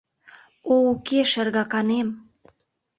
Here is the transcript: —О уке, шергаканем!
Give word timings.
—О 0.73 0.73
уке, 0.91 1.19
шергаканем! 1.31 2.07